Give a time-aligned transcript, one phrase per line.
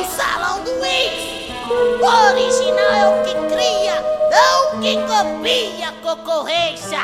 [0.00, 1.52] do Salão do Wix.
[1.68, 7.00] O original é o que cria, não o que copia concorrência.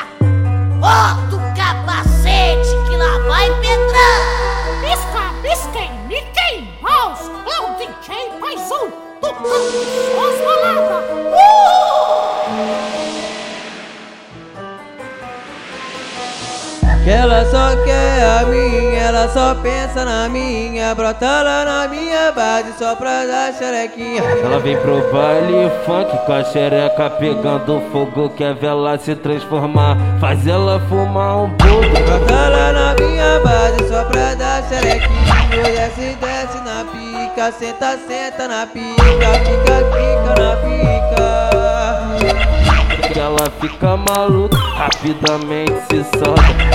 [0.79, 4.17] Bota o capacete que lá vai pedrar.
[4.81, 8.89] Pisca, pisca, Mickey Mouse é o DJ mais um
[9.21, 9.71] tocando
[10.11, 11.03] suas baladas.
[11.33, 11.76] Uh!
[17.07, 22.33] Que ela só quer a minha, ela só pensa na minha Brota lá na minha
[22.33, 24.21] base só pra dar xerequinha.
[24.21, 29.95] Ela vem pro baile funk com a xereca pegando fogo Quer ver ela se transformar,
[30.19, 35.37] faz ela fumar um pouco Brota lá na minha base só pra dar xerequinha.
[35.63, 40.77] Desce, desce na pica, senta, senta na pica Fica, fica na pica.
[43.17, 46.66] Ela fica maluca, rapidamente se solta.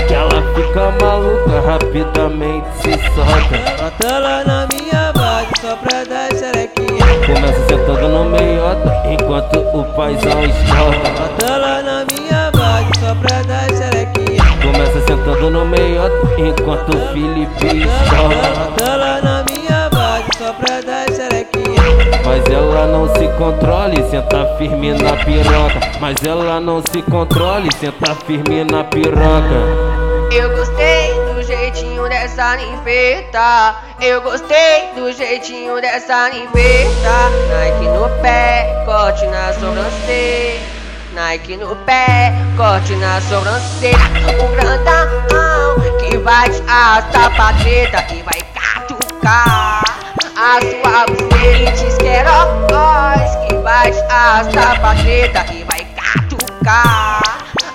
[1.72, 3.82] Rapidamente se solta.
[3.82, 7.02] Bota lá na minha base só pra dar xerequinha.
[7.26, 11.10] Começa sentando no meiota, enquanto o paizão escolta.
[11.18, 14.42] Bota lá na minha base só pra dar xerequinha.
[14.60, 18.58] Começa sentando no meiota, enquanto o Felipe escolta.
[18.58, 21.82] Bota lá na minha base só pra dar xerequinha.
[22.24, 25.80] Mas ela não se controle, senta firme na piroca.
[26.00, 29.92] Mas ela não se controle, senta firme na piroca.
[30.30, 31.21] Eu gostei
[31.52, 33.76] jeitinho dessa ninfeta.
[34.00, 37.28] Eu gostei do jeitinho dessa ninfeta.
[37.50, 40.60] Nike no pé, corte na sobrancelha.
[41.12, 43.98] Nike no pé, corte na sobrancelha.
[44.42, 49.82] O grandão que vai te arrastar pra treta e vai catucar
[50.34, 51.70] a sua buceta.
[51.72, 57.20] Diz que é nós que vai te arrastar pra treta e vai catucar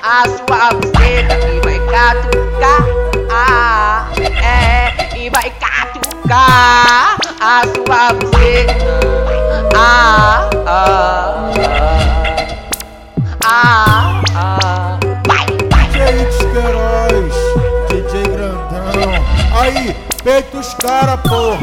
[0.01, 3.06] a sua buceta e vai catucar.
[3.39, 4.07] Ah,
[4.41, 8.99] é, e vai catucar a sua buceta.
[9.75, 11.51] Ah, ah,
[13.45, 14.99] ah, ah.
[15.91, 17.35] DJ Queiroz,
[17.89, 19.13] DJ Grandão.
[19.61, 21.61] Aí, peita os cara, porra.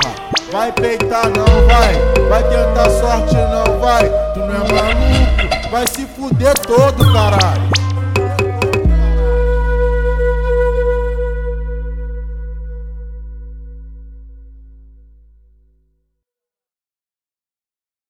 [0.53, 1.95] Vai peitar não, vai.
[2.29, 4.09] Vai tentar sorte não, vai.
[4.33, 7.44] Tu não é maluco, vai se fuder todo, caralho.